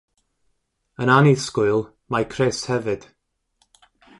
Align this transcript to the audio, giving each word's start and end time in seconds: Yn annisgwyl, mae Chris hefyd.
Yn 1.01 1.11
annisgwyl, 1.17 1.79
mae 2.15 2.25
Chris 2.33 2.59
hefyd. 2.71 3.01